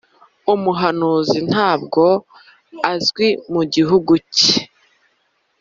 umuhanuzi 0.53 1.37
ntabwo 1.49 2.03
azwi 2.91 3.27
mu 3.53 3.61
gihugu 3.73 4.13
cye 4.35 4.57